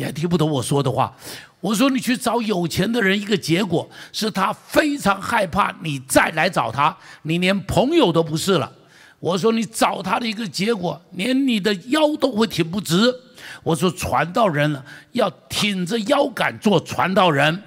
[0.00, 1.14] 你还听不懂我说的话？
[1.60, 8.72] 我说你去找有钱的人，一个结果是他非常害怕你再来找他，你连朋友都不是了。
[9.18, 13.14] 我说你找他的一个结果，连你的腰都会挺不直。
[13.62, 14.82] 我说传道人
[15.12, 17.62] 要挺着腰杆做传道人。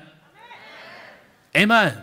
[1.53, 1.93] Amen。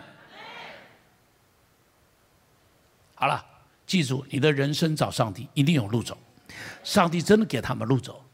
[3.16, 3.44] 好了，
[3.84, 6.16] 记住你的人生找上帝一定有路走，
[6.84, 8.24] 上帝真的给他们路走，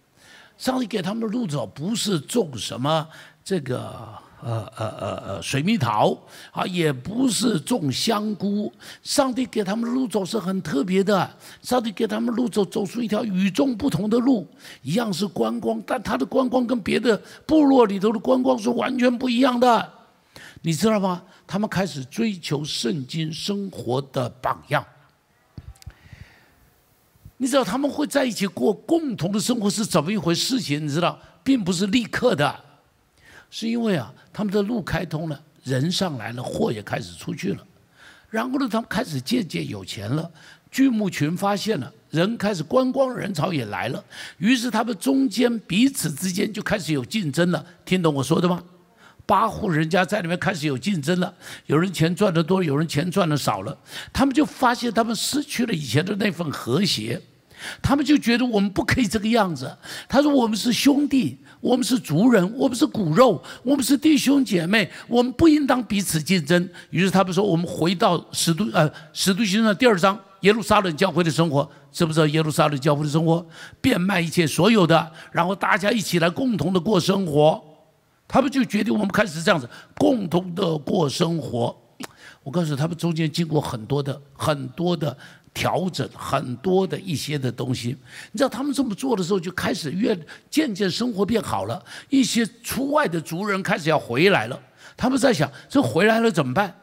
[0.59, 3.09] 上帝给他们的路走不是种什么
[3.45, 4.25] 这个。
[4.43, 6.17] 呃呃呃呃，水蜜桃
[6.53, 8.71] 啊，也不是种香菇。
[9.03, 11.29] 上帝给他们的路走是很特别的，
[11.63, 14.47] 上帝给他们路走，走出一条与众不同的路。
[14.83, 19.93] 一样是观光，但他的观光跟别的部落里头的观光是完全不一样的。
[20.61, 21.23] 你知道吗？
[21.47, 24.85] 他们开始追求圣经生活的榜样。
[27.39, 30.85] 你知道他们会在一起过共同的生活是怎么一回事情？
[30.85, 32.65] 你知道，并不是立刻的。
[33.51, 37.65] 是因为啊，他们的路开通了，人上来了，货也开始出去了，
[38.29, 40.29] 然后呢，他们开始渐渐有钱了，
[40.71, 44.05] 巨木群发现了，人开始观光人潮也来了，
[44.39, 48.63] 于是他们中间彼此之间就开始有竞争了，听懂我说的吗？
[49.27, 51.35] 八户人家在里面开始有竞争了，
[51.67, 53.77] 有人钱赚得多，有人钱赚的少了，
[54.13, 57.21] 他们就发现他们失去了以前的那份和谐。
[57.81, 59.75] 他们就觉得我们不可以这个样子。
[60.07, 73.45] 他说：“我们是兄弟，我们是族人，我们是骨肉，我们是弟兄姐妹，我们不应当彼此竞争。”于是他们说：“我们回到使徒呃使徒行传第二章耶路撒冷教会的生活，知不知道耶路撒冷教会的生活？
[73.81, 77.65] 变卖一切所有的，然后大家一起来共同的过生活。
[78.29, 81.77] 他们就决定我们开始这样子共同的过生活。
[82.43, 85.17] 我告诉他们，中间经过很多的很多的。”
[85.57, 87.97] 调整很多的一些的东西。
[88.31, 90.15] 你知道他们这么做的时候，就开始越
[90.51, 91.83] 渐渐生活变好了。
[92.11, 94.63] 一些出外的族人开始要回来了，
[94.99, 96.77] 他们在想：这回来了怎么办？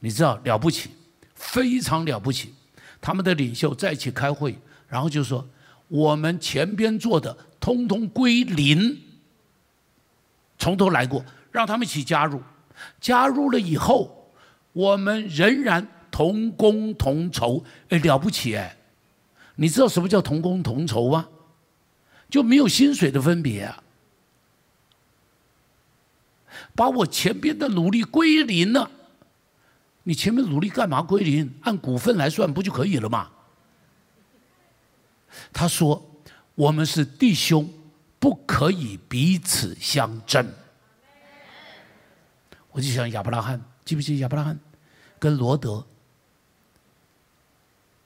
[0.00, 0.88] 你知道了不起，
[1.34, 2.54] 非常了不起。
[3.02, 5.46] 他们的领袖在一起开会，然后就说：
[5.88, 8.98] 我们前边做的通通归零，
[10.58, 12.42] 从头来过，让他们一起加入。
[13.00, 14.30] 加入了以后，
[14.72, 18.76] 我们仍然同工同酬，哎，了不起哎！
[19.56, 21.28] 你知道什么叫同工同酬吗？
[22.30, 23.82] 就没有薪水的分别啊！
[26.74, 28.90] 把我前边的努力归零了，
[30.04, 31.52] 你前面努力干嘛归零？
[31.62, 33.30] 按股份来算不就可以了吗？
[35.52, 36.04] 他说
[36.54, 37.68] ：“我们是弟兄，
[38.18, 40.46] 不可以彼此相争。”
[42.72, 44.58] 我就想亚伯拉罕，记不记得亚伯拉罕
[45.18, 45.84] 跟罗德？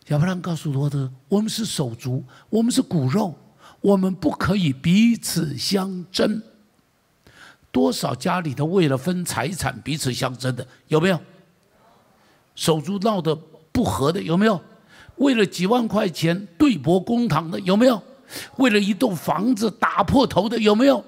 [0.09, 3.35] 亚伯拉罕告诉罗德：“我们是手足，我们是骨肉，
[3.81, 6.43] 我们不可以彼此相争。”
[7.71, 11.21] 多少家里头为了分财产彼此相争的有没有？
[12.55, 13.35] 手足闹得
[13.73, 14.63] 不和的有没有？
[15.17, 18.03] 为了几万块钱对簿公堂的有没有？
[18.57, 21.05] 为了一栋房子打破头的有没有？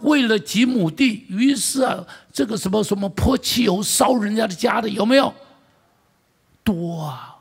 [0.00, 5.34] 为了几亩地，于是啊，这个什么什么泼汽油烧人家的家的有没有？
[6.62, 7.36] 多啊！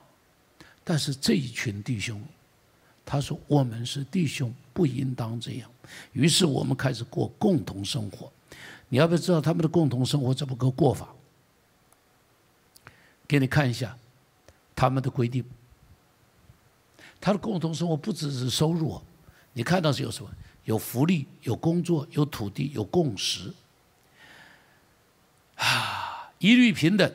[0.83, 2.21] 但是这一群弟兄，
[3.05, 5.69] 他说我们是弟兄，不应当这样。
[6.13, 8.31] 于是我们开始过共同生活。
[8.89, 11.09] 你要不要知道他们的共同生活怎么个过法？
[13.27, 13.97] 给你看一下
[14.73, 15.43] 他们的规定。
[17.19, 19.01] 他的共同生活不只是收入。
[19.57, 20.29] 你看到是有什么？
[20.65, 23.51] 有福利，有工作，有土地，有共识。
[25.55, 27.11] 啊，一律平等，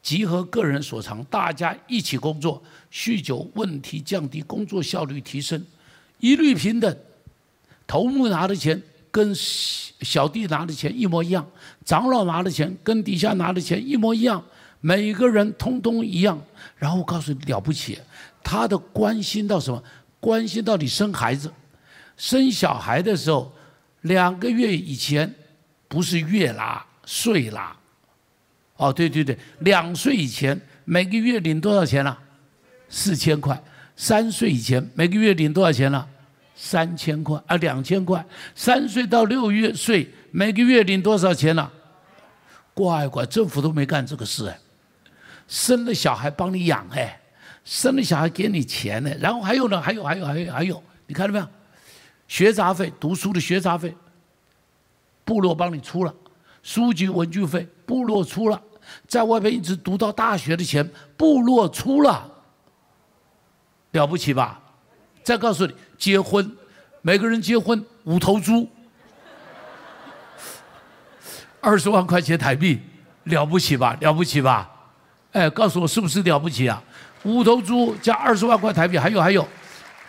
[0.00, 5.66] 集合个人所长，大家一起工作，酗酒问题降低，工作效率提升。
[6.20, 6.96] 一律平等，
[7.88, 11.44] 头目拿的钱跟小弟拿的钱一模一样，
[11.84, 14.40] 长老拿的钱跟底下拿的钱一模一样，
[14.80, 16.40] 每个人通通一样。
[16.76, 17.98] 然后告诉你了不起，
[18.44, 19.82] 他的关心到什么？
[20.20, 21.52] 关心到你生孩子。
[22.20, 23.50] 生小孩的时候，
[24.02, 25.34] 两个月以前
[25.88, 27.74] 不是月啦，岁啦。
[28.76, 32.16] 哦，对对对，两岁以前每个月领多少钱了？
[32.90, 33.58] 四千块。
[33.96, 36.06] 三岁以前每个月领多少钱了？
[36.54, 38.22] 三千块啊，两千块。
[38.54, 41.72] 三岁到六月岁每个月领多少钱了？
[42.74, 44.58] 乖乖，政府都没干这个事哎。
[45.48, 47.18] 生了小孩帮你养哎，
[47.64, 51.48] 生了小孩给你钱呢，然后还有呢，还有还有还有还有，你看到没有？
[52.30, 53.92] 学杂费，读书的学杂费，
[55.24, 56.14] 部落帮你出了；
[56.62, 58.56] 书籍文具费，部落出了；
[59.08, 62.30] 在外边一直读到大学的钱，部落出了。
[63.90, 64.60] 了不起吧？
[65.24, 66.56] 再告诉你，结婚，
[67.02, 68.68] 每个人结婚五头猪，
[71.60, 72.80] 二十万块钱台币，
[73.24, 73.98] 了不起吧？
[74.00, 74.70] 了不起吧？
[75.32, 76.80] 哎，告诉我是不是了不起啊？
[77.24, 79.44] 五头猪加二十万块台币，还有还有，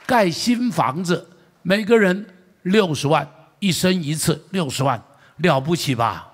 [0.06, 1.28] 盖新房子。
[1.62, 2.26] 每个人
[2.64, 5.04] 六十万，一生一次六十万，
[5.38, 6.34] 了不起吧？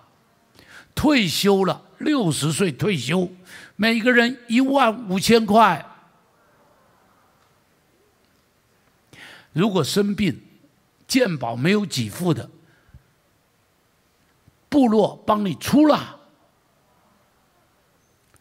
[0.96, 3.30] 退休了，六十岁退休，
[3.76, 5.86] 每个人一万五千块。
[9.54, 10.42] 如果生病，
[11.08, 12.50] 健保没有给付的，
[14.70, 16.20] 部落帮你出了，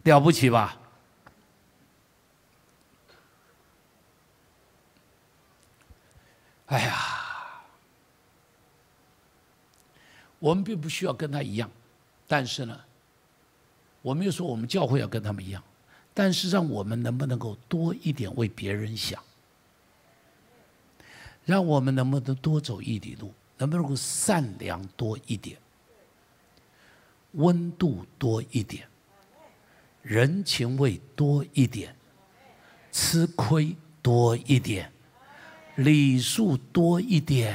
[0.02, 0.78] 了不起吧？
[6.66, 6.94] 哎呀，
[10.40, 11.70] 我们并不需要跟他一样，
[12.26, 12.80] 但是呢，
[14.02, 15.62] 我没有说我们教会要跟他们一样，
[16.12, 19.22] 但是让我们能不能够多一点为别人想，
[21.44, 25.56] 让我们能不能多走一里路，能不能够善良多一点，
[27.32, 28.88] 温度多一点，
[30.02, 31.94] 人情味多一点，
[32.90, 34.92] 吃亏多一点。
[35.76, 37.54] 礼数多一点，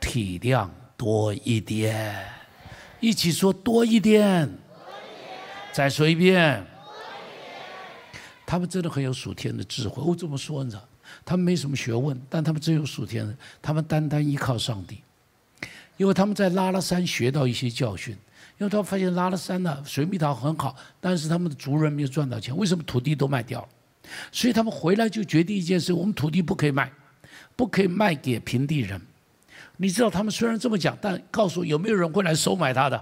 [0.00, 2.20] 体谅多一点，
[2.98, 4.50] 一起说多一点。
[5.72, 6.66] 再说一遍。
[8.44, 10.02] 他们真的很有属天的智慧。
[10.02, 10.82] 我这么说呢？
[11.24, 13.34] 他们没什么学问，但他们真有属天的。
[13.62, 15.00] 他们单单依靠上帝，
[15.96, 18.16] 因为他们在拉拉山学到一些教训。
[18.58, 22.54] 因为他发现拉拉山呢水蜜桃很好，但是他们的族人没有赚到钱。
[22.56, 23.68] 为什么土地都卖掉了？
[24.32, 26.90] 所以他们回来就决定一件事：我们土地不可以卖。
[27.62, 29.00] 不可以卖给平地人，
[29.76, 33.00] 你知道他们虽然这么讲，但告诉有没有人会来收买他的？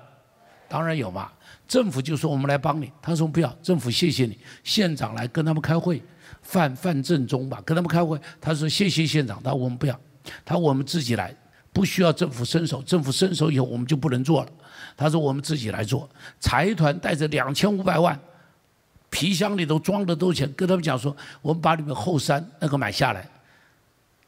[0.68, 1.32] 当然有嘛。
[1.66, 6.02] 政府就说我们来帮你，他说不要，政府谢谢你，县长来跟他们开会，
[6.42, 9.98] 范范正中吧，跟他们开会，他说谢谢县长，他说我们不要，
[10.44, 11.34] 他说我们自己来，
[11.72, 14.50] 不需要政府伸手，政府伸手以后我们就不能做了。
[14.94, 16.06] 他说我们自己来做，
[16.38, 18.20] 财团带着两千五百万，
[19.08, 23.26] 皮箱里头装的都是钱，跟他们讲说，我们把你们后山那个买下来。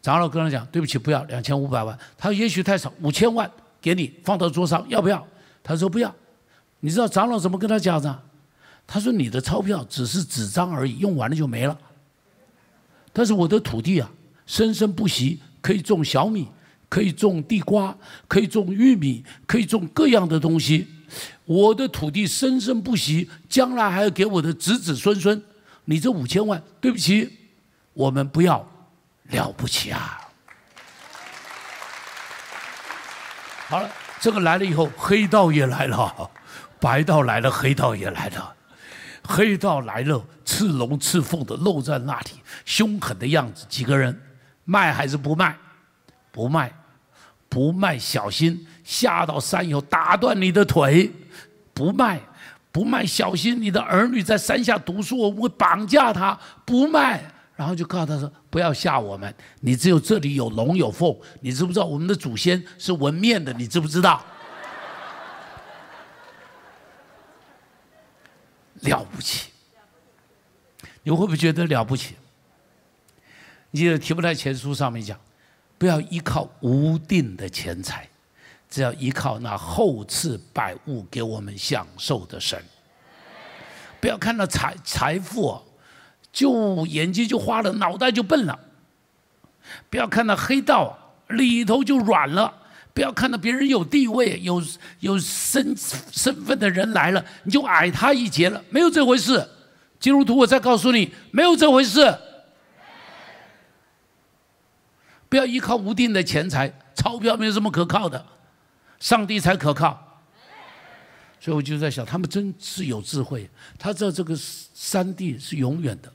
[0.02, 1.98] 长老跟他讲，对不起，不要两千五百万。
[2.18, 3.50] 他说也许太少，五千万
[3.80, 5.26] 给你放到桌上，要不要？
[5.62, 6.14] 他说不要。
[6.80, 8.22] 你知道长老怎么跟他讲的？
[8.86, 11.78] 他说你的钞票只是纸张而已，用完了就没了。
[13.12, 14.10] 但是我的土地啊，
[14.44, 16.48] 生生不息，可以种小米。
[16.88, 17.96] 可以种地瓜，
[18.28, 20.86] 可以种玉米，可以种各样的东西。
[21.46, 25.42] 我的土地生生不息，将来还要给我的子子孙孙。
[25.86, 27.30] 你这五千万，对不起，
[27.94, 28.68] 我们不要，
[29.32, 30.20] 了不起啊！
[33.68, 36.30] 好了，这个来了以后，黑道也来了，
[36.78, 38.54] 白道来了，黑道也来了。
[39.24, 42.30] 黑道来了，赤龙赤凤的露在那里，
[42.64, 43.64] 凶狠的样子。
[43.68, 44.20] 几个人
[44.64, 45.56] 卖还是不卖？
[46.30, 46.72] 不卖。
[47.48, 51.12] 不卖，小心下到山以后打断你的腿。
[51.74, 52.20] 不卖，
[52.70, 56.38] 不卖，小心你的儿女在山下读书，我们会绑架他。
[56.64, 57.22] 不卖，
[57.54, 61.16] 然后就告诉他说：“不要吓我们，你只有这里有龙有凤。
[61.40, 63.50] 你知不知道我们的祖先是纹面的？
[63.54, 64.22] 你知不知道？
[68.82, 69.48] 了不起！
[71.02, 72.14] 你会不会觉得了不起？
[73.70, 75.18] 你记得《提不太前书》上面讲。
[75.78, 78.08] 不要依靠无定的钱财，
[78.70, 82.62] 只要依靠那厚赐百物给我们享受的神。
[84.00, 85.60] 不要看到财财富，
[86.32, 88.58] 就眼睛就花了，脑袋就笨了。
[89.90, 92.60] 不要看到黑道里头就软了。
[92.94, 94.62] 不要看到别人有地位、有
[95.00, 98.62] 有身身份的人来了，你就矮他一截了。
[98.68, 99.48] 没有这回事。
[99.98, 102.14] 基督徒，我再告诉你，没有这回事。
[105.30, 108.22] 不要依靠无定的钱财，钞票没有什么可靠的，
[108.98, 110.20] 上帝才可靠。
[111.40, 116.12] 所以我就在想，他们真是有智慧，他知道这个三地是永远的。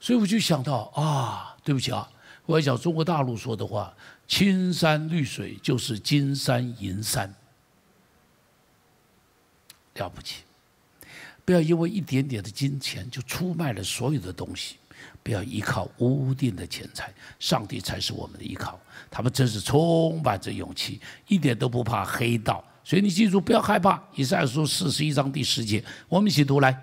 [0.00, 2.08] 所以我就想到啊，对不起啊，
[2.46, 3.92] 我要讲中国大陆说的话：
[4.26, 7.34] 青山绿水就是金山银山，
[9.94, 10.42] 了不起。
[11.44, 14.76] 不要因为一点点的金钱就出卖了所有的东西。
[15.22, 18.80] 不要依靠无定的钱财，上帝才是我们的依靠。
[19.10, 22.64] 他们真是充满着勇气，一点都不怕黑道。
[22.82, 24.02] 所以你记住，不要害怕。
[24.14, 26.82] 以赛亚书四十一章第十节，我们一起读来。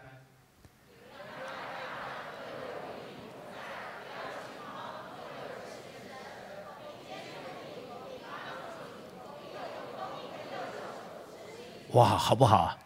[11.96, 12.78] 哇，好不好啊？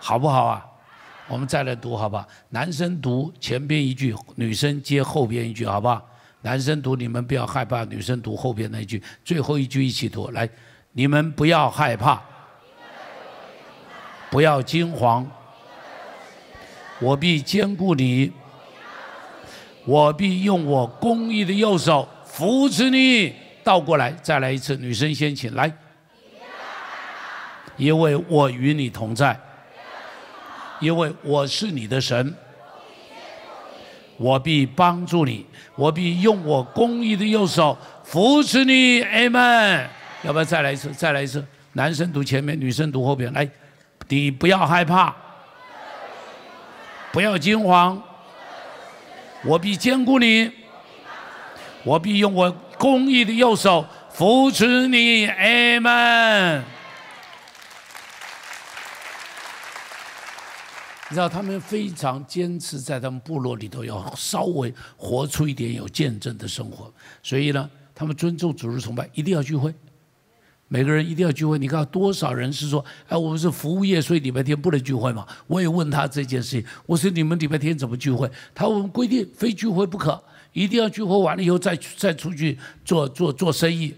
[0.00, 0.66] 好不好啊？
[1.28, 2.26] 我们再来读，好吧？
[2.48, 6.02] 男生读前边一句，女生接后边一句，好吧？
[6.42, 10.32] 男生读，你们不要害怕；女生读后边那一句，最后一句一起读。
[10.32, 10.48] 来，
[10.90, 12.20] 你们不要害怕，
[14.30, 15.24] 不要惊慌，
[16.98, 18.32] 我必坚固你，
[19.84, 23.32] 我必用我公义的右手扶持你。
[23.62, 25.72] 倒过来，再来一次，女生先请来，
[27.80, 29.38] 因为我与你同在。
[30.78, 32.34] 因为我是你的神，
[34.16, 35.44] 我必帮助你，
[35.76, 39.02] 我必用我公义的右手扶持你。
[39.04, 39.86] Amen。
[40.22, 40.90] 要不要再来一次？
[40.90, 41.44] 再来一次。
[41.74, 43.30] 男生读前面，女生读后边。
[43.34, 43.46] 来，
[44.08, 45.14] 你不要害怕，
[47.12, 48.02] 不要惊慌，
[49.44, 50.50] 我必坚固你，
[51.84, 55.28] 我必用我公义的右手扶持你。
[55.28, 56.62] Amen。
[61.10, 66.90] 你知道他们非常坚持在他们部落里头要稍微活出一点有见证的生活，
[67.20, 69.74] 所以呢，他们尊重主日崇拜，一定要聚会，
[70.68, 71.58] 每个人一定要聚会。
[71.58, 75.26] 你看多少人是说，哎，我们是服务业，所以礼拜天不能聚会嘛？
[75.48, 78.30] 我也问他这件事情，我说你们礼拜天怎么聚会？
[78.54, 83.92] 他说我们规定非聚会不可，一定要聚会完了以后再再出去做做做生意。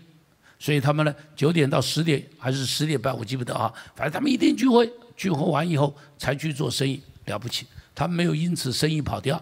[0.59, 4.91] 所以他们呢，九点到十点还是十点半，我记不得啊，反正他们一定聚会。
[5.23, 7.65] 聚合完以后才去做生意，了不起。
[7.95, 9.41] 他们没有因此生意跑掉，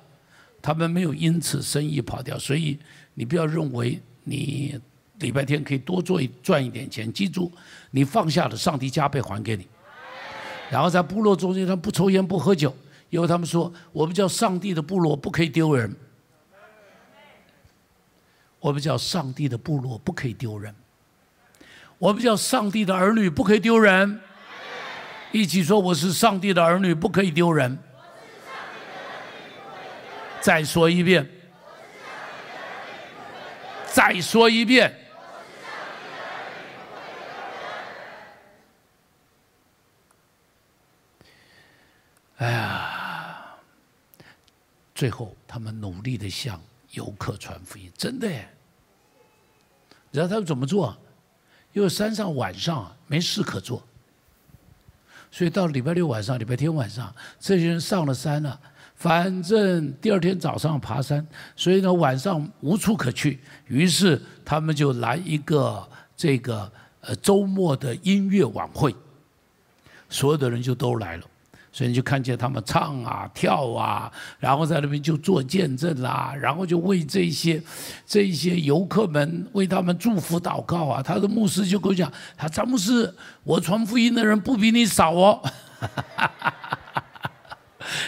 [0.61, 2.39] 他们没有因此生意跑掉。
[2.39, 2.79] 所以
[3.15, 4.79] 你不要认为你
[5.21, 7.11] 礼拜天可以多做赚一点钱。
[7.11, 7.51] 记住，
[7.93, 9.67] 你放下了，上帝加倍还给你。
[10.71, 12.77] 然后在部落中间，他不抽烟不喝酒，
[13.09, 15.97] 因为他们说我们叫上帝的部落不可以丢人。
[18.59, 20.75] 我们叫上帝的部落不可以丢人。
[21.97, 24.21] 我们叫上帝的儿女不可以丢人。
[25.33, 27.79] 一起说：“我是上帝的儿女，不可以丢人。”
[30.41, 31.29] 再说一遍。
[33.87, 34.97] 再说一遍。
[42.39, 43.55] 哎呀，
[44.95, 46.61] 最后他们努力的向
[46.93, 48.27] 游客传福音，真的。
[48.27, 48.49] 耶。
[50.11, 50.97] 你知道他们怎么做？
[51.73, 53.87] 因为山上晚上没事可做，
[55.31, 58.59] 所以到礼拜六晚上、礼拜天晚上，这些人上了山了。
[58.97, 61.27] 反正第二天早上爬山，
[61.57, 66.71] 所以呢晚上无处可去，于是他们就来一个这个
[67.01, 68.95] 呃周末的音乐晚会，
[70.11, 71.25] 所有的人就都来了。
[71.73, 77.63] 所以你就看见他们唱啊、跳啊，然后在那边就做见证啦，然后就为这些、
[78.05, 81.03] 这些游客们为他们祝福祷告啊。
[81.03, 85.41] 他的牧师就跟我讲：“他詹姆斯，我传福音的人不比你少哦。”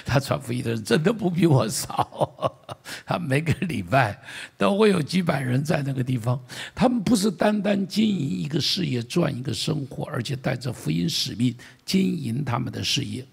[0.05, 2.67] 他传福音的人真的不比我少，
[3.07, 4.21] 他每个礼拜
[4.59, 6.39] 都会有几百人在那个地方。
[6.75, 11.55] 他们不是单单经营一个事业、赚一个生活，而且带着福音使命
[11.85, 13.25] 经营他们的事业。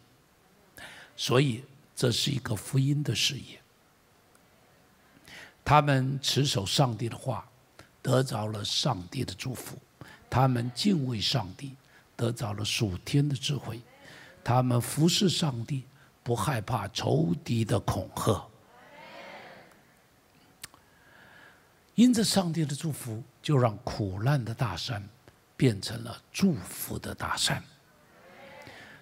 [1.22, 3.59] 所以，这是一个福音的事业。
[5.65, 7.45] 他们持守上帝的话，
[8.01, 9.76] 得着了上帝的祝福；
[10.30, 11.76] 他们敬畏上帝，
[12.15, 13.82] 得着了属天的智慧；
[14.41, 15.84] 他们服侍上帝，
[16.24, 18.47] 不害怕仇敌的恐吓。
[21.95, 25.05] 因着上帝的祝福，就让苦难的大山
[25.57, 27.61] 变成了祝福的大山。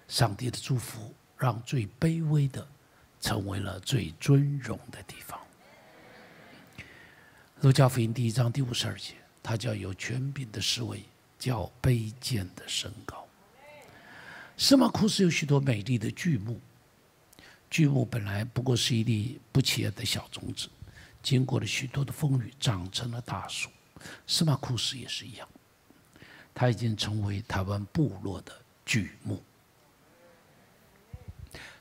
[0.08, 1.14] 上帝的祝福。
[1.38, 2.66] 让最卑微的
[3.20, 5.38] 成为了最尊荣的地方。
[7.60, 11.04] 路加福音第一章第五十二节，他叫有权柄的侍卫，
[11.38, 13.24] 叫卑贱的升高。
[14.56, 16.60] 司马库斯有许多美丽的巨木，
[17.70, 20.68] 巨木本来不过是一粒不起眼的小种子，
[21.22, 23.70] 经过了许多的风雨，长成了大树。
[24.26, 25.48] 司马库斯也是一样，
[26.52, 28.52] 他已经成为台湾部落的
[28.84, 29.40] 巨木。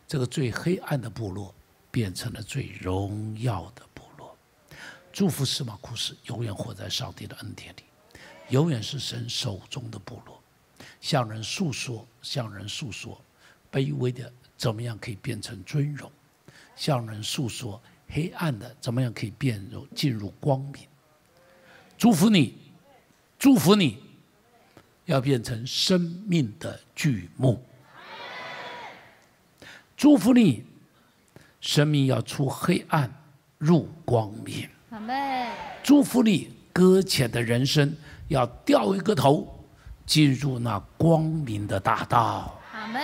[0.08, 1.54] 这个最黑暗的部落
[1.92, 4.36] 变成了最荣耀的部落。
[5.12, 7.84] 祝福司马库斯永远活在上帝的恩典里，
[8.50, 10.42] 永远是神手中的部落。
[11.02, 13.20] 向人诉说，向人诉说，
[13.72, 16.10] 卑微的怎么样可以变成尊荣？
[16.76, 20.88] 向人诉说，黑暗的怎么样可以变入进入光明？
[21.98, 22.56] 祝福你，
[23.38, 23.98] 祝福你，
[25.06, 27.62] 要变成生命的巨木。
[29.98, 30.64] 祝福你，
[31.60, 33.12] 生命要出黑暗
[33.58, 34.70] 入光明。
[34.92, 35.48] 阿妹，
[35.82, 39.48] 祝福你搁浅的人生要掉一个头，
[40.06, 42.60] 进入那光明的大道。
[42.72, 43.00] 阿妹，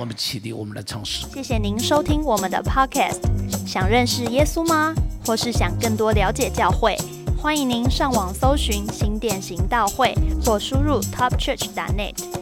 [0.00, 1.28] 我们起立，我们来唱诗。
[1.32, 3.20] 谢谢您收听我们的 Podcast。
[3.64, 4.92] 想认识耶稣吗？
[5.24, 6.96] 或是想更多了解教会？
[7.40, 10.12] 欢迎您上网搜寻新店行道会，
[10.44, 12.41] 或输入 topchurch.net，